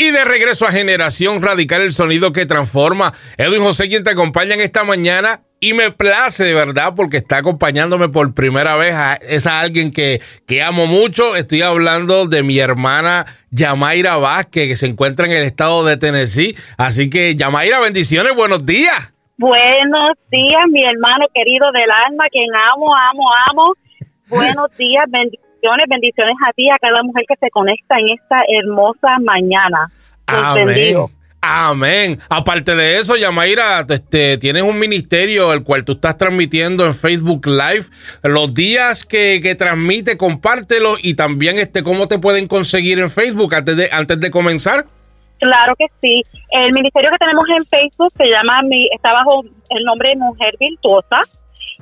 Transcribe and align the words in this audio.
Y 0.00 0.12
de 0.12 0.24
regreso 0.24 0.66
a 0.66 0.70
Generación 0.70 1.42
Radical, 1.42 1.82
el 1.82 1.92
sonido 1.92 2.32
que 2.32 2.46
transforma. 2.46 3.12
Edwin 3.36 3.60
José, 3.60 3.90
quien 3.90 4.02
te 4.02 4.08
acompaña 4.08 4.54
en 4.54 4.62
esta 4.62 4.82
mañana. 4.82 5.42
Y 5.60 5.74
me 5.74 5.90
place 5.90 6.42
de 6.42 6.54
verdad 6.54 6.94
porque 6.96 7.18
está 7.18 7.36
acompañándome 7.36 8.08
por 8.08 8.32
primera 8.32 8.76
vez. 8.76 8.94
A, 8.94 9.16
es 9.16 9.46
a 9.46 9.60
alguien 9.60 9.90
que, 9.90 10.22
que 10.46 10.62
amo 10.62 10.86
mucho. 10.86 11.36
Estoy 11.36 11.60
hablando 11.60 12.24
de 12.24 12.42
mi 12.42 12.58
hermana 12.58 13.26
Yamaira 13.50 14.16
Vázquez, 14.16 14.68
que 14.68 14.76
se 14.76 14.86
encuentra 14.86 15.26
en 15.26 15.32
el 15.32 15.42
estado 15.42 15.84
de 15.84 15.98
Tennessee. 15.98 16.56
Así 16.78 17.10
que, 17.10 17.34
Yamaira, 17.34 17.78
bendiciones, 17.80 18.34
buenos 18.34 18.64
días. 18.64 19.12
Buenos 19.36 20.16
días, 20.30 20.62
mi 20.70 20.82
hermano 20.82 21.26
querido 21.34 21.70
del 21.72 21.90
alma, 22.08 22.24
quien 22.32 22.48
amo, 22.72 22.86
amo, 22.96 23.24
amo. 23.50 23.74
Buenos 24.30 24.74
días, 24.78 25.04
bendiciones, 25.10 25.49
bendiciones 25.88 26.34
a 26.46 26.52
ti, 26.52 26.68
a 26.70 26.78
cada 26.78 27.02
mujer 27.02 27.24
que 27.28 27.36
se 27.36 27.50
conecta 27.50 27.98
en 27.98 28.10
esta 28.10 28.42
hermosa 28.48 29.18
mañana. 29.22 29.90
Amén. 30.26 30.96
Amén. 31.42 32.18
Aparte 32.28 32.76
de 32.76 32.98
eso, 32.98 33.16
Yamaira, 33.16 33.86
este, 33.88 34.36
tienes 34.36 34.62
un 34.62 34.78
ministerio 34.78 35.54
el 35.54 35.64
cual 35.64 35.86
tú 35.86 35.92
estás 35.92 36.18
transmitiendo 36.18 36.84
en 36.84 36.94
Facebook 36.94 37.46
Live. 37.46 37.86
Los 38.22 38.52
días 38.52 39.04
que, 39.04 39.40
que 39.42 39.54
transmite, 39.54 40.18
compártelo 40.18 40.96
y 41.02 41.14
también 41.14 41.58
este, 41.58 41.82
cómo 41.82 42.08
te 42.08 42.18
pueden 42.18 42.46
conseguir 42.46 42.98
en 42.98 43.08
Facebook 43.08 43.54
antes 43.54 43.76
de, 43.78 43.88
antes 43.90 44.20
de 44.20 44.30
comenzar. 44.30 44.84
Claro 45.38 45.74
que 45.78 45.86
sí. 46.02 46.22
El 46.50 46.72
ministerio 46.74 47.10
que 47.10 47.24
tenemos 47.24 47.46
en 47.56 47.64
Facebook 47.64 48.12
se 48.14 48.26
llama, 48.26 48.60
está 48.94 49.14
bajo 49.14 49.42
el 49.70 49.84
nombre 49.84 50.10
de 50.10 50.16
Mujer 50.16 50.54
Virtuosa. 50.60 51.20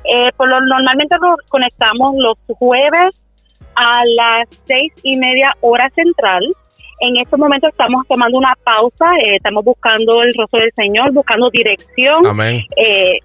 Eh, 0.05 0.31
por 0.37 0.49
lo, 0.49 0.61
normalmente 0.61 1.17
nos 1.21 1.41
conectamos 1.49 2.15
los 2.17 2.39
jueves 2.57 3.21
a 3.79 4.05
las 4.05 4.49
seis 4.65 4.93
y 5.03 5.17
media 5.17 5.55
hora 5.61 5.89
central. 5.91 6.43
En 7.01 7.17
estos 7.17 7.39
momentos 7.39 7.71
estamos 7.71 8.07
tomando 8.09 8.39
una 8.39 8.55
pausa, 8.65 9.07
eh, 9.23 9.37
estamos 9.37 9.65
buscando 9.65 10.21
el 10.23 10.35
rostro 10.37 10.59
del 10.59 10.73
Señor, 10.75 11.13
buscando 11.13 11.49
dirección. 11.49 12.27
Amén. 12.27 12.65
Eh, 12.77 13.21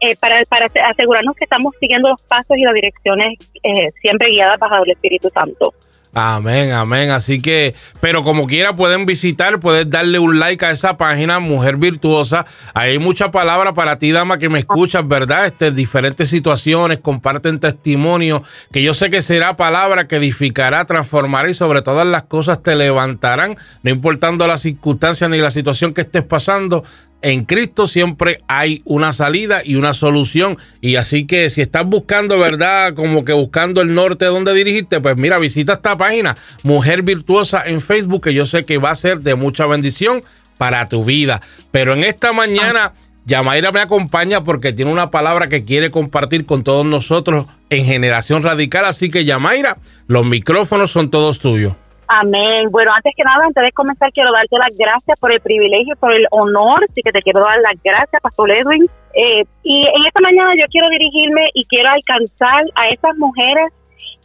eh, 0.00 0.16
para, 0.20 0.42
para 0.46 0.66
asegurarnos 0.90 1.36
que 1.36 1.44
estamos 1.44 1.74
siguiendo 1.78 2.08
los 2.08 2.20
pasos 2.22 2.56
y 2.56 2.62
las 2.62 2.74
direcciones 2.74 3.38
eh, 3.62 3.90
siempre 4.02 4.28
guiadas 4.30 4.58
bajo 4.58 4.82
el 4.84 4.90
Espíritu 4.90 5.30
Santo. 5.32 5.72
Amén, 6.14 6.70
amén. 6.70 7.10
Así 7.10 7.42
que, 7.42 7.74
pero 8.00 8.22
como 8.22 8.46
quiera 8.46 8.76
pueden 8.76 9.04
visitar, 9.04 9.58
puedes 9.58 9.90
darle 9.90 10.20
un 10.20 10.38
like 10.38 10.64
a 10.64 10.70
esa 10.70 10.96
página, 10.96 11.40
Mujer 11.40 11.76
Virtuosa. 11.76 12.46
hay 12.72 13.00
mucha 13.00 13.32
palabra 13.32 13.74
para 13.74 13.98
ti, 13.98 14.12
dama, 14.12 14.38
que 14.38 14.48
me 14.48 14.60
escuchas, 14.60 15.06
¿verdad? 15.08 15.46
Este, 15.46 15.72
diferentes 15.72 16.28
situaciones, 16.28 17.00
comparten 17.00 17.58
testimonio, 17.58 18.44
que 18.72 18.82
yo 18.82 18.94
sé 18.94 19.10
que 19.10 19.22
será 19.22 19.56
palabra 19.56 20.06
que 20.06 20.16
edificará, 20.16 20.84
transformará 20.84 21.50
y 21.50 21.54
sobre 21.54 21.82
todas 21.82 22.06
las 22.06 22.22
cosas 22.24 22.62
te 22.62 22.76
levantarán, 22.76 23.56
no 23.82 23.90
importando 23.90 24.46
la 24.46 24.58
circunstancia 24.58 25.28
ni 25.28 25.38
la 25.38 25.50
situación 25.50 25.94
que 25.94 26.02
estés 26.02 26.22
pasando 26.22 26.84
en 27.24 27.46
Cristo 27.46 27.86
siempre 27.86 28.42
hay 28.48 28.82
una 28.84 29.14
salida 29.14 29.62
y 29.64 29.76
una 29.76 29.94
solución. 29.94 30.58
Y 30.82 30.96
así 30.96 31.26
que 31.26 31.48
si 31.48 31.62
estás 31.62 31.86
buscando, 31.86 32.38
¿verdad? 32.38 32.92
Como 32.94 33.24
que 33.24 33.32
buscando 33.32 33.80
el 33.80 33.94
norte 33.94 34.26
donde 34.26 34.52
dirigirte, 34.52 35.00
pues 35.00 35.16
mira, 35.16 35.38
visita 35.38 35.72
esta 35.72 35.96
página, 35.96 36.36
Mujer 36.62 37.02
Virtuosa 37.02 37.62
en 37.66 37.80
Facebook, 37.80 38.24
que 38.24 38.34
yo 38.34 38.44
sé 38.44 38.66
que 38.66 38.76
va 38.76 38.90
a 38.90 38.96
ser 38.96 39.20
de 39.22 39.34
mucha 39.36 39.66
bendición 39.66 40.22
para 40.58 40.86
tu 40.90 41.02
vida. 41.02 41.40
Pero 41.70 41.94
en 41.94 42.04
esta 42.04 42.34
mañana, 42.34 42.92
Yamaira 43.24 43.72
me 43.72 43.80
acompaña 43.80 44.44
porque 44.44 44.74
tiene 44.74 44.92
una 44.92 45.10
palabra 45.10 45.48
que 45.48 45.64
quiere 45.64 45.90
compartir 45.90 46.44
con 46.44 46.62
todos 46.62 46.84
nosotros 46.84 47.46
en 47.70 47.86
Generación 47.86 48.42
Radical. 48.42 48.84
Así 48.84 49.08
que, 49.08 49.24
Yamaira, 49.24 49.78
los 50.06 50.26
micrófonos 50.26 50.90
son 50.90 51.10
todos 51.10 51.38
tuyos. 51.38 51.72
Amén. 52.06 52.68
Bueno, 52.70 52.92
antes 52.92 53.12
que 53.16 53.24
nada, 53.24 53.44
antes 53.46 53.62
de 53.62 53.72
comenzar, 53.72 54.12
quiero 54.12 54.30
darte 54.32 54.58
las 54.58 54.76
gracias 54.76 55.18
por 55.18 55.32
el 55.32 55.40
privilegio, 55.40 55.96
por 55.96 56.12
el 56.12 56.26
honor, 56.30 56.84
así 56.88 57.00
que 57.02 57.12
te 57.12 57.22
quiero 57.22 57.40
dar 57.40 57.58
las 57.60 57.80
gracias, 57.82 58.20
Pastor 58.20 58.50
Edwin. 58.50 58.84
Eh, 59.14 59.44
y 59.62 59.86
en 59.86 60.06
esta 60.06 60.20
mañana 60.20 60.52
yo 60.58 60.66
quiero 60.70 60.88
dirigirme 60.90 61.48
y 61.54 61.64
quiero 61.64 61.88
alcanzar 61.90 62.64
a 62.74 62.88
esas 62.88 63.16
mujeres 63.16 63.72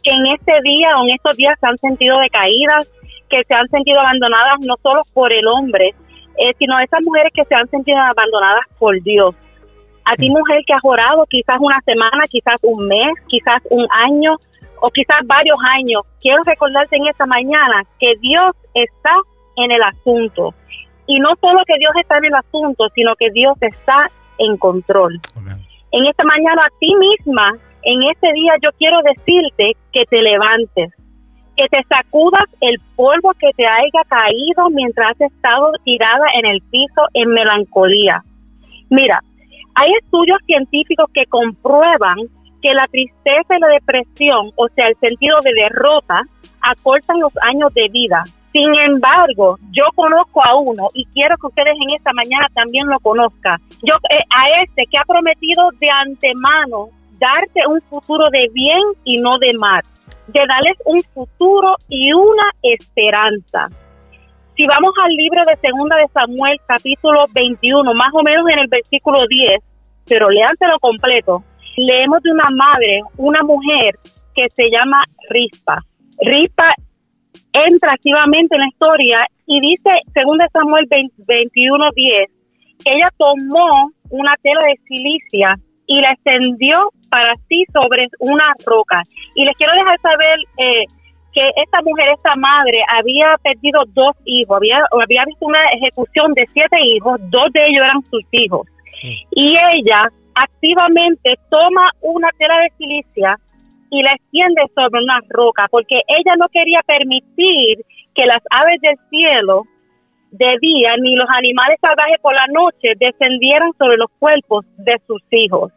que 0.02 0.10
en 0.10 0.26
este 0.26 0.52
día 0.62 0.96
o 0.98 1.04
en 1.04 1.14
estos 1.14 1.36
días 1.36 1.58
se 1.60 1.66
han 1.66 1.78
sentido 1.78 2.18
decaídas, 2.18 2.90
que 3.28 3.44
se 3.44 3.54
han 3.54 3.68
sentido 3.68 4.00
abandonadas 4.00 4.58
no 4.60 4.74
solo 4.82 5.02
por 5.14 5.32
el 5.32 5.46
hombre, 5.46 5.94
eh, 6.36 6.52
sino 6.58 6.78
esas 6.80 7.00
mujeres 7.04 7.32
que 7.34 7.44
se 7.44 7.54
han 7.54 7.68
sentido 7.68 7.98
abandonadas 7.98 8.64
por 8.78 9.00
Dios. 9.02 9.34
A 10.04 10.16
ti, 10.16 10.28
mujer 10.28 10.62
que 10.66 10.72
has 10.72 10.80
orado 10.82 11.24
quizás 11.28 11.58
una 11.60 11.80
semana, 11.82 12.24
quizás 12.28 12.60
un 12.62 12.88
mes, 12.88 13.12
quizás 13.28 13.62
un 13.70 13.86
año, 13.90 14.32
o 14.80 14.90
quizás 14.90 15.26
varios 15.26 15.56
años, 15.76 16.02
quiero 16.20 16.42
recordarte 16.44 16.96
en 16.96 17.06
esta 17.06 17.26
mañana 17.26 17.84
que 17.98 18.14
Dios 18.20 18.54
está 18.74 19.14
en 19.56 19.70
el 19.70 19.82
asunto. 19.82 20.54
Y 21.06 21.18
no 21.20 21.30
solo 21.40 21.60
que 21.66 21.78
Dios 21.78 21.92
está 22.00 22.18
en 22.18 22.26
el 22.26 22.34
asunto, 22.34 22.88
sino 22.94 23.14
que 23.16 23.30
Dios 23.30 23.56
está 23.60 24.10
en 24.38 24.56
control. 24.56 25.18
En 25.92 26.06
esta 26.06 26.24
mañana 26.24 26.62
a 26.64 26.78
ti 26.78 26.94
misma, 26.94 27.52
en 27.82 28.02
este 28.10 28.32
día 28.32 28.52
yo 28.62 28.70
quiero 28.78 28.98
decirte 29.02 29.76
que 29.92 30.04
te 30.06 30.22
levantes, 30.22 30.90
que 31.56 31.66
te 31.68 31.82
sacudas 31.88 32.44
el 32.60 32.78
polvo 32.96 33.32
que 33.38 33.50
te 33.56 33.66
haya 33.66 34.02
caído 34.08 34.70
mientras 34.70 35.10
has 35.10 35.32
estado 35.32 35.72
tirada 35.84 36.26
en 36.38 36.46
el 36.46 36.62
piso 36.70 37.02
en 37.14 37.28
melancolía. 37.30 38.22
Mira, 38.88 39.20
hay 39.74 39.92
estudios 40.02 40.38
científicos 40.46 41.06
que 41.12 41.26
comprueban 41.26 42.16
que 42.60 42.72
la 42.74 42.86
tristeza 42.86 43.56
y 43.56 43.60
la 43.60 43.68
depresión, 43.68 44.50
o 44.56 44.68
sea, 44.74 44.88
el 44.88 44.96
sentido 44.96 45.38
de 45.42 45.52
derrota, 45.54 46.22
acortan 46.62 47.20
los 47.20 47.32
años 47.42 47.72
de 47.74 47.88
vida. 47.90 48.24
Sin 48.52 48.68
embargo, 48.80 49.56
yo 49.70 49.84
conozco 49.94 50.44
a 50.44 50.56
uno 50.56 50.88
y 50.92 51.04
quiero 51.06 51.36
que 51.36 51.46
ustedes 51.46 51.74
en 51.80 51.94
esta 51.96 52.10
mañana 52.12 52.46
también 52.52 52.86
lo 52.88 52.98
conozcan. 52.98 53.58
Yo 53.82 53.94
eh, 54.10 54.24
a 54.34 54.62
este 54.62 54.84
que 54.90 54.98
ha 54.98 55.04
prometido 55.04 55.70
de 55.78 55.88
antemano 55.88 56.86
darte 57.20 57.60
un 57.68 57.80
futuro 57.82 58.28
de 58.30 58.46
bien 58.52 58.80
y 59.04 59.20
no 59.20 59.38
de 59.38 59.56
mal, 59.56 59.82
de 60.28 60.40
darles 60.48 60.78
un 60.84 61.00
futuro 61.14 61.76
y 61.88 62.12
una 62.12 62.50
esperanza. 62.62 63.68
Si 64.56 64.66
vamos 64.66 64.92
al 65.02 65.12
libro 65.12 65.42
de 65.46 65.56
Segunda 65.56 65.96
de 65.96 66.08
Samuel, 66.08 66.58
capítulo 66.66 67.26
21, 67.32 67.94
más 67.94 68.12
o 68.12 68.22
menos 68.22 68.48
en 68.50 68.58
el 68.58 68.66
versículo 68.68 69.26
10, 69.28 69.64
pero 70.08 70.28
léanselo 70.28 70.78
completo, 70.80 71.42
leemos 71.80 72.22
de 72.22 72.30
una 72.30 72.48
madre, 72.54 73.00
una 73.16 73.42
mujer 73.42 73.94
que 74.34 74.48
se 74.50 74.70
llama 74.70 75.02
Rispa. 75.28 75.78
Rispa 76.20 76.74
entra 77.52 77.92
activamente 77.92 78.54
en 78.54 78.60
la 78.60 78.68
historia 78.68 79.26
y 79.46 79.60
dice, 79.60 79.90
según 80.12 80.38
Samuel 80.52 80.86
21:10, 80.88 82.26
que 82.84 82.92
ella 82.92 83.08
tomó 83.16 83.90
una 84.10 84.34
tela 84.42 84.60
de 84.66 84.76
silicia 84.86 85.54
y 85.86 86.00
la 86.00 86.12
extendió 86.12 86.90
para 87.10 87.34
sí 87.48 87.64
sobre 87.72 88.06
una 88.20 88.52
roca. 88.64 89.02
Y 89.34 89.44
les 89.44 89.56
quiero 89.56 89.72
dejar 89.72 90.00
saber 90.00 90.38
eh, 90.58 90.84
que 91.32 91.50
esta 91.56 91.82
mujer, 91.82 92.08
esta 92.14 92.34
madre, 92.36 92.78
había 92.88 93.36
perdido 93.42 93.82
dos 93.88 94.16
hijos, 94.24 94.56
había, 94.56 94.78
había 94.92 95.24
visto 95.24 95.46
una 95.46 95.64
ejecución 95.72 96.32
de 96.32 96.46
siete 96.52 96.76
hijos, 96.94 97.18
dos 97.30 97.52
de 97.52 97.66
ellos 97.66 97.82
eran 97.84 98.02
sus 98.02 98.22
hijos. 98.32 98.68
Y 99.32 99.56
ella 99.56 100.08
activamente 100.42 101.34
toma 101.50 101.90
una 102.00 102.28
tela 102.38 102.58
de 102.60 102.70
silicia 102.78 103.36
y 103.90 104.02
la 104.02 104.12
extiende 104.12 104.62
sobre 104.74 105.02
una 105.02 105.20
roca, 105.28 105.66
porque 105.70 106.00
ella 106.06 106.36
no 106.38 106.48
quería 106.48 106.80
permitir 106.86 107.84
que 108.14 108.26
las 108.26 108.42
aves 108.50 108.80
del 108.80 108.96
cielo 109.10 109.64
de 110.30 110.56
día 110.60 110.96
ni 111.00 111.16
los 111.16 111.28
animales 111.28 111.78
salvajes 111.80 112.20
por 112.22 112.34
la 112.34 112.46
noche 112.52 112.94
descendieran 112.98 113.72
sobre 113.78 113.96
los 113.96 114.10
cuerpos 114.18 114.64
de 114.78 114.96
sus 115.06 115.22
hijos. 115.32 115.72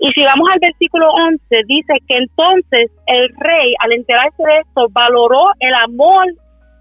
Y 0.00 0.10
si 0.12 0.24
vamos 0.24 0.48
al 0.52 0.58
versículo 0.58 1.10
11, 1.10 1.38
dice 1.66 1.94
que 2.08 2.16
entonces 2.16 2.90
el 3.06 3.28
rey, 3.38 3.74
al 3.80 3.92
enterarse 3.92 4.42
de 4.42 4.58
esto, 4.58 4.88
valoró 4.90 5.52
el 5.60 5.74
amor 5.74 6.26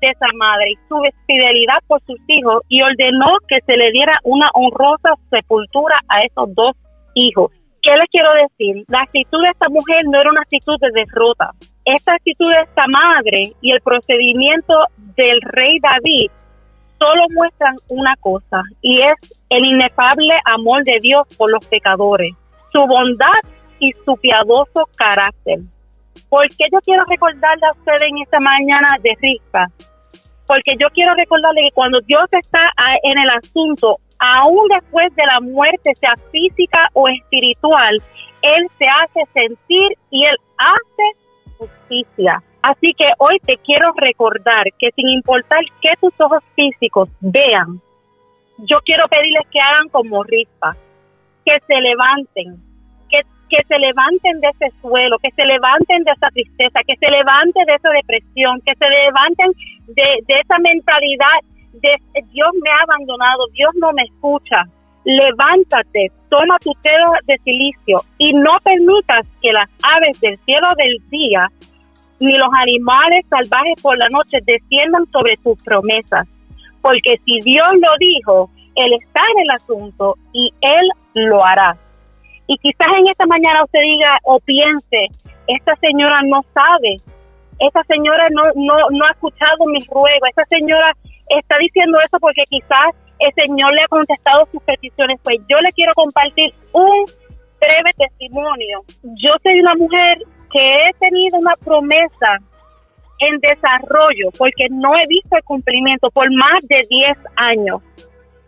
de 0.02 0.10
esa 0.10 0.28
madre 0.36 0.72
y 0.72 0.88
su 0.88 1.00
fidelidad 1.28 1.80
por 1.88 2.02
sus 2.04 2.20
hijos 2.28 2.64
y 2.70 2.82
ordenó 2.82 3.38
que 3.48 3.60
se 3.66 3.78
le 3.78 3.92
diera 3.92 4.20
una 4.24 4.50
honrosa 4.54 5.14
sepultura 5.30 6.00
a 6.10 6.24
esos 6.24 6.54
dos 6.56 6.76
hijos. 7.14 7.52
¿Qué 7.82 7.92
les 7.98 8.10
quiero 8.10 8.30
decir? 8.34 8.86
La 8.88 9.02
actitud 9.02 9.42
de 9.42 9.50
esta 9.50 9.68
mujer 9.70 10.06
no 10.06 10.20
era 10.20 10.32
una 10.32 10.42
actitud 10.42 10.80
de 10.80 10.90
derrota. 10.94 11.52
Esta 11.84 12.14
actitud 12.16 12.50
de 12.50 12.62
esta 12.62 12.88
madre 12.88 13.52
y 13.62 13.72
el 13.72 13.82
procedimiento 13.82 14.74
del 15.18 15.42
rey 15.42 15.80
David 15.82 16.32
solo 16.98 17.24
muestran 17.34 17.76
una 17.90 18.16
cosa 18.22 18.62
y 18.82 19.02
es 19.02 19.16
el 19.50 19.66
inefable 19.66 20.34
amor 20.46 20.84
de 20.86 21.00
Dios 21.02 21.24
por 21.38 21.52
los 21.52 21.66
pecadores, 21.68 22.34
su 22.72 22.80
bondad 22.88 23.42
y 23.80 23.92
su 24.06 24.16
piadoso 24.16 24.88
carácter. 24.96 25.60
¿Por 26.30 26.48
qué 26.48 26.66
yo 26.72 26.80
quiero 26.80 27.04
recordarle 27.10 27.68
a 27.68 27.78
ustedes 27.78 28.04
en 28.04 28.22
esta 28.24 28.40
mañana 28.40 28.96
de 29.04 29.12
Rispa? 29.20 29.68
Porque 30.48 30.76
yo 30.80 30.88
quiero 30.94 31.14
recordarle 31.16 31.62
que 31.64 31.72
cuando 31.74 32.00
Dios 32.02 32.26
está 32.32 32.60
en 33.04 33.20
el 33.20 33.30
asunto, 33.30 33.98
aún 34.24 34.68
después 34.70 35.14
de 35.16 35.24
la 35.26 35.40
muerte, 35.42 35.94
sea 35.96 36.16
física 36.32 36.88
o 36.94 37.08
espiritual, 37.08 38.02
Él 38.42 38.68
se 38.78 38.86
hace 38.86 39.30
sentir 39.34 39.98
y 40.10 40.26
Él 40.26 40.36
hace 40.58 41.58
justicia. 41.58 42.42
Así 42.62 42.94
que 42.98 43.12
hoy 43.18 43.38
te 43.46 43.58
quiero 43.58 43.92
recordar 43.98 44.66
que 44.80 44.92
sin 44.96 45.10
importar 45.10 45.60
que 45.82 45.94
tus 46.00 46.14
ojos 46.22 46.42
físicos 46.56 47.10
vean, 47.20 47.82
yo 48.60 48.78
quiero 48.86 49.08
pedirles 49.10 49.44
que 49.52 49.60
hagan 49.60 49.90
como 49.90 50.24
rispa, 50.24 50.78
que 51.46 51.60
se 51.68 51.76
levanten, 51.82 52.56
que, 53.10 53.22
que 53.50 53.64
se 53.68 53.78
levanten 53.78 54.40
de 54.40 54.48
ese 54.48 54.74
suelo, 54.80 55.18
que 55.20 55.32
se 55.32 55.44
levanten 55.44 56.04
de 56.06 56.12
esa 56.12 56.30
tristeza, 56.30 56.80
que 56.88 56.96
se 56.96 57.10
levanten 57.10 57.66
de 57.66 57.76
esa 57.76 57.90
depresión, 57.90 58.62
que 58.62 58.76
se 58.76 58.90
levanten 58.90 59.52
de, 59.88 60.24
de 60.26 60.40
esa 60.40 60.58
mentalidad 60.60 61.40
Dios 61.74 62.50
me 62.62 62.70
ha 62.70 62.84
abandonado, 62.84 63.48
Dios 63.54 63.72
no 63.76 63.92
me 63.94 64.04
escucha. 64.04 64.64
Levántate, 65.06 66.12
toma 66.30 66.58
tu 66.60 66.72
dedo 66.82 67.12
de 67.26 67.38
silicio 67.44 68.00
y 68.18 68.34
no 68.34 68.56
permitas 68.64 69.26
que 69.42 69.52
las 69.52 69.70
aves 69.84 70.20
del 70.22 70.38
cielo 70.46 70.68
del 70.78 70.98
día 71.10 71.50
ni 72.20 72.38
los 72.38 72.48
animales 72.62 73.26
salvajes 73.30 73.82
por 73.82 73.98
la 73.98 74.08
noche 74.10 74.38
desciendan 74.46 75.06
sobre 75.12 75.36
tus 75.44 75.62
promesas. 75.64 76.28
Porque 76.82 77.20
si 77.26 77.42
Dios 77.42 77.68
lo 77.74 77.90
dijo, 78.00 78.50
Él 78.76 78.94
está 79.02 79.20
en 79.36 79.42
el 79.42 79.52
asunto 79.52 80.16
y 80.32 80.52
Él 80.62 80.90
lo 81.16 81.44
hará. 81.44 81.76
Y 82.48 82.58
quizás 82.58 82.88
en 82.98 83.08
esta 83.08 83.26
mañana 83.26 83.64
usted 83.64 83.80
diga 83.82 84.18
o 84.24 84.40
piense, 84.40 85.08
esta 85.48 85.76
señora 85.78 86.22
no 86.24 86.42
sabe, 86.54 86.96
esta 87.60 87.84
señora 87.84 88.28
no, 88.32 88.44
no, 88.56 88.76
no 88.92 89.06
ha 89.06 89.12
escuchado 89.12 89.66
mis 89.68 89.88
ruegos, 89.88 90.30
esta 90.30 90.46
señora 90.46 90.92
está 91.30 91.58
diciendo 91.60 91.98
eso 92.06 92.20
porque 92.20 92.44
quizás 92.50 92.96
el 93.20 93.34
Señor 93.34 93.74
le 93.74 93.84
ha 93.84 93.88
contestado 93.88 94.48
sus 94.52 94.62
peticiones. 94.64 95.20
Pues 95.24 95.40
yo 95.50 95.58
le 95.60 95.72
quiero 95.72 95.94
compartir 95.94 96.54
un 96.74 97.06
breve 97.60 97.92
testimonio. 97.98 98.82
Yo 99.22 99.32
soy 99.42 99.60
una 99.60 99.74
mujer 99.76 100.18
que 100.52 100.68
he 100.68 100.92
tenido 101.00 101.40
una 101.40 101.54
promesa 101.64 102.38
en 103.20 103.40
desarrollo 103.40 104.30
porque 104.38 104.68
no 104.70 104.92
he 104.96 105.08
visto 105.08 105.38
el 105.38 105.44
cumplimiento 105.44 106.10
por 106.12 106.32
más 106.34 106.60
de 106.68 106.82
10 106.90 107.18
años. 107.38 107.82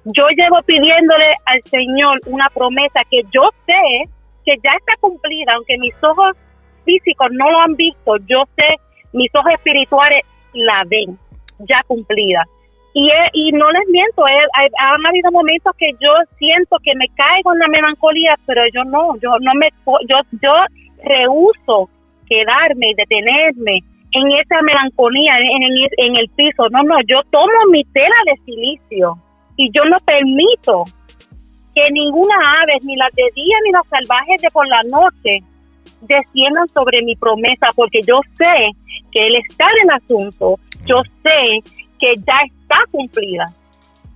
Yo 0.06 0.27
llevo 0.38 0.62
pidiéndole 0.66 1.31
al 1.45 1.62
Señor 1.63 2.19
una 2.27 2.50
promesa 2.54 3.01
que 3.10 3.22
yo 3.33 3.50
sé 3.66 4.10
que 4.45 4.56
ya 4.63 4.72
está 4.77 4.94
cumplida, 5.00 5.54
aunque 5.56 5.77
mis 5.80 5.95
ojos 6.04 6.38
físicos 6.83 7.30
no 7.31 7.50
lo 7.50 7.60
han 7.62 7.75
visto, 7.75 8.18
yo 8.27 8.44
sé, 8.56 8.75
mis 9.13 9.33
ojos 9.33 9.54
espirituales 9.54 10.22
la 10.54 10.83
ven 10.86 11.18
ya 11.60 11.81
cumplida. 11.88 12.44
Y, 12.97 13.12
y 13.33 13.51
no 13.51 13.69
les 13.71 13.88
miento, 13.89 14.24
han 14.24 15.06
habido 15.06 15.30
momentos 15.30 15.75
que 15.77 15.92
yo 16.00 16.12
siento 16.39 16.77
que 16.81 16.95
me 16.95 17.09
caigo 17.09 17.53
en 17.53 17.59
la 17.59 17.68
melancolía, 17.68 18.36
pero 18.45 18.62
yo 18.74 18.86
no, 18.86 19.19
yo 19.19 19.38
no 19.42 19.53
me, 19.53 19.68
yo, 20.07 20.15
yo 20.42 20.53
rehuso 21.03 21.89
quedarme 22.25 22.92
y 22.92 22.95
detenerme 22.95 23.80
en 24.13 24.31
esa 24.39 24.62
melancolía, 24.62 25.33
en, 25.39 25.62
en 25.97 26.15
el 26.15 26.30
piso. 26.38 26.69
No, 26.71 26.83
no, 26.83 26.95
yo 27.06 27.19
tomo 27.31 27.51
mi 27.69 27.83
tela 27.83 28.15
de 28.27 28.42
silicio 28.45 29.18
y 29.57 29.69
yo 29.74 29.83
no 29.83 29.98
permito 30.06 30.86
que 31.75 31.91
ninguna 31.91 32.36
ave, 32.62 32.77
ni 32.83 32.95
las 32.95 33.12
de 33.12 33.30
día 33.36 33.57
ni 33.65 33.71
las 33.71 33.86
salvajes 33.88 34.41
de 34.41 34.50
por 34.51 34.65
la 34.69 34.81
noche, 34.83 35.39
desciendan 36.07 36.68
sobre 36.69 37.01
mi 37.03 37.18
promesa, 37.18 37.68
porque 37.75 38.00
yo 38.07 38.21
sé 38.36 38.71
que 39.12 39.27
Él 39.27 39.36
está 39.50 39.65
en 39.83 39.91
asunto, 39.91 40.56
yo 40.86 41.01
sé 41.21 41.59
que 42.00 42.15
ya 42.18 42.39
está 42.45 42.77
cumplida. 42.92 43.45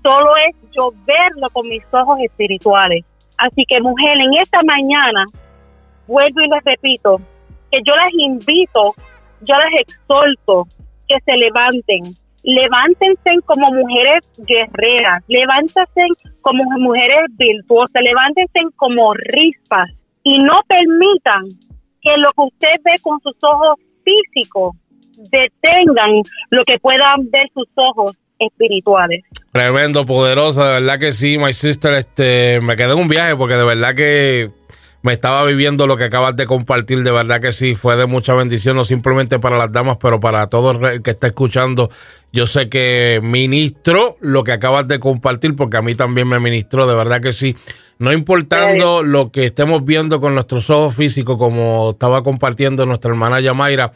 Solo 0.02 0.32
es 0.48 0.56
yo 0.72 0.92
verlo 1.06 1.48
con 1.54 1.68
mis 1.68 1.84
ojos 1.92 2.20
espirituales. 2.20 3.06
Así 3.38 3.64
que 3.68 3.80
mujer, 3.82 4.18
en 4.20 4.34
esta 4.42 4.60
mañana, 4.64 5.24
vuelvo 6.08 6.42
y 6.42 6.50
les 6.50 6.64
repito, 6.64 7.22
que 7.72 7.80
yo 7.86 7.96
las 7.96 8.14
invito, 8.14 8.94
yo 9.42 9.56
las 9.56 9.82
exhorto 9.82 10.66
que 11.08 11.20
se 11.22 11.34
levanten, 11.34 12.04
levántense 12.44 13.42
como 13.46 13.72
mujeres 13.72 14.30
guerreras, 14.46 15.24
levántense 15.28 16.02
como 16.42 16.64
mujeres 16.80 17.24
virtuosas, 17.38 18.02
levántense 18.02 18.60
como 18.76 19.14
rispas 19.14 19.90
y 20.24 20.42
no 20.44 20.62
permitan 20.68 21.48
que 22.02 22.18
lo 22.18 22.32
que 22.34 22.42
usted 22.42 22.76
ve 22.84 22.94
con 23.02 23.20
sus 23.22 23.36
ojos 23.44 23.76
físicos 24.04 24.76
detengan 25.32 26.22
lo 26.50 26.64
que 26.66 26.80
puedan 26.80 27.30
ver 27.30 27.48
sus 27.54 27.68
ojos 27.76 28.16
espirituales. 28.40 29.24
Tremendo, 29.52 30.06
poderosa, 30.06 30.66
de 30.68 30.80
verdad 30.82 31.00
que 31.00 31.12
sí, 31.12 31.38
my 31.38 31.54
sister, 31.54 31.94
este, 31.94 32.62
me 32.62 32.76
quedé 32.76 32.94
en 32.94 33.00
un 33.00 33.08
viaje 33.08 33.36
porque 33.36 33.56
de 33.56 33.66
verdad 33.66 33.96
que 33.96 34.52
me 35.02 35.14
estaba 35.14 35.44
viviendo 35.46 35.88
lo 35.88 35.98
que 35.98 36.06
acabas 36.06 36.36
de 36.36 36.46
compartir, 36.46 37.04
de 37.04 37.12
verdad 37.12 37.40
que 37.42 37.52
sí, 37.52 37.76
fue 37.76 37.96
de 37.96 38.06
mucha 38.06 38.34
bendición, 38.34 38.76
no 38.76 38.84
simplemente 38.84 39.40
para 39.40 39.58
las 39.58 39.72
damas, 39.72 39.98
pero 40.00 40.20
para 40.20 40.48
todo 40.48 40.72
el 40.88 41.02
que 41.02 41.12
está 41.12 41.28
escuchando. 41.28 41.90
Yo 42.34 42.48
sé 42.48 42.70
que 42.70 43.20
ministro 43.24 44.18
lo 44.20 44.44
que 44.44 44.52
acabas 44.52 44.88
de 44.88 45.00
compartir, 45.00 45.56
porque 45.56 45.78
a 45.78 45.82
mí 45.82 45.96
también 45.96 46.28
me 46.28 46.40
ministró, 46.40 46.86
de 46.86 46.96
verdad 46.96 47.22
que 47.22 47.32
sí. 47.32 47.56
No 47.98 48.14
importando 48.14 49.04
lo 49.04 49.32
que 49.32 49.46
estemos 49.46 49.84
viendo 49.84 50.20
con 50.20 50.34
nuestros 50.34 50.70
ojos 50.70 50.96
físicos, 50.96 51.38
como 51.38 51.92
estaba 51.92 52.22
compartiendo 52.24 52.86
nuestra 52.86 53.10
hermana 53.10 53.40
Yamaira, 53.40 53.92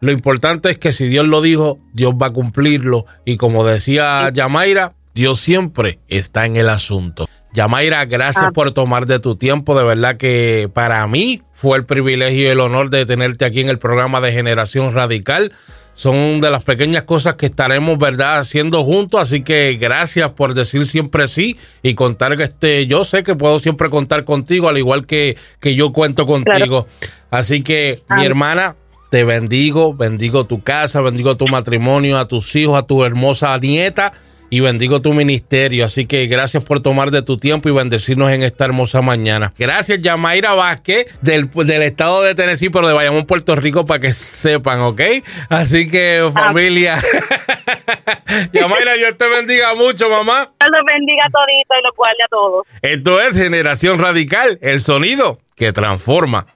lo 0.00 0.12
importante 0.12 0.70
es 0.70 0.78
que 0.78 0.92
si 0.92 1.06
Dios 1.06 1.26
lo 1.26 1.40
dijo, 1.40 1.78
Dios 1.92 2.14
va 2.14 2.26
a 2.26 2.32
cumplirlo. 2.32 3.06
Y 3.24 3.36
como 3.36 3.64
decía 3.64 4.30
Yamaira, 4.32 4.94
Dios 5.14 5.40
siempre 5.40 5.98
está 6.08 6.44
en 6.44 6.56
el 6.56 6.68
asunto. 6.68 7.26
Yamaira, 7.54 8.04
gracias 8.04 8.46
ah. 8.48 8.52
por 8.52 8.72
tomar 8.72 9.06
de 9.06 9.18
tu 9.18 9.36
tiempo. 9.36 9.76
De 9.76 9.82
verdad 9.82 10.18
que 10.18 10.70
para 10.72 11.06
mí 11.06 11.42
fue 11.54 11.78
el 11.78 11.86
privilegio 11.86 12.42
y 12.42 12.46
el 12.46 12.60
honor 12.60 12.90
de 12.90 13.06
tenerte 13.06 13.46
aquí 13.46 13.60
en 13.60 13.70
el 13.70 13.78
programa 13.78 14.20
de 14.20 14.32
Generación 14.32 14.92
Radical. 14.92 15.52
Son 15.94 16.42
de 16.42 16.50
las 16.50 16.62
pequeñas 16.62 17.04
cosas 17.04 17.36
que 17.36 17.46
estaremos, 17.46 17.96
¿verdad?, 17.96 18.40
haciendo 18.40 18.84
juntos. 18.84 19.22
Así 19.22 19.40
que 19.40 19.78
gracias 19.80 20.32
por 20.32 20.52
decir 20.52 20.86
siempre 20.86 21.26
sí 21.26 21.56
y 21.82 21.94
contar 21.94 22.36
que 22.36 22.42
este, 22.42 22.86
yo 22.86 23.06
sé 23.06 23.22
que 23.22 23.34
puedo 23.34 23.58
siempre 23.58 23.88
contar 23.88 24.24
contigo, 24.24 24.68
al 24.68 24.76
igual 24.76 25.06
que, 25.06 25.38
que 25.58 25.74
yo 25.74 25.94
cuento 25.94 26.26
contigo. 26.26 26.86
Así 27.30 27.62
que, 27.62 28.02
mi 28.10 28.26
hermana, 28.26 28.76
te 29.10 29.24
bendigo, 29.24 29.94
bendigo 29.94 30.46
tu 30.46 30.62
casa, 30.62 31.00
bendigo 31.00 31.36
tu 31.36 31.46
matrimonio, 31.48 32.18
a 32.18 32.28
tus 32.28 32.54
hijos, 32.56 32.78
a 32.78 32.86
tu 32.86 33.04
hermosa 33.04 33.56
nieta 33.58 34.12
y 34.50 34.60
bendigo 34.60 35.00
tu 35.00 35.12
ministerio. 35.12 35.84
Así 35.84 36.06
que 36.06 36.26
gracias 36.26 36.64
por 36.64 36.80
tomar 36.80 37.10
de 37.10 37.22
tu 37.22 37.36
tiempo 37.36 37.68
y 37.68 37.72
bendecirnos 37.72 38.30
en 38.32 38.42
esta 38.42 38.64
hermosa 38.64 39.02
mañana. 39.02 39.52
Gracias, 39.58 40.00
Yamaira 40.00 40.54
Vázquez, 40.54 41.06
del, 41.20 41.50
del 41.50 41.82
estado 41.82 42.22
de 42.22 42.34
Tennessee, 42.34 42.70
pero 42.70 42.88
de 42.88 42.94
Bayamón, 42.94 43.26
Puerto 43.26 43.56
Rico, 43.56 43.84
para 43.84 44.00
que 44.00 44.12
sepan, 44.12 44.80
¿ok? 44.80 45.00
Así 45.48 45.88
que, 45.88 46.24
ah. 46.26 46.30
familia. 46.30 46.96
Yamaira, 48.52 48.94
Dios 48.94 49.16
te 49.16 49.28
bendiga 49.28 49.74
mucho, 49.74 50.08
mamá. 50.08 50.52
Dios 50.58 50.70
los 50.70 50.84
bendiga 50.86 51.24
todito 51.32 51.74
y 51.78 51.82
los 51.84 51.96
guarde 51.96 52.22
a 52.24 52.28
todos. 52.28 52.66
Esto 52.82 53.20
es 53.20 53.36
Generación 53.36 53.98
Radical, 53.98 54.58
el 54.62 54.80
sonido 54.80 55.38
que 55.56 55.72
transforma. 55.72 56.46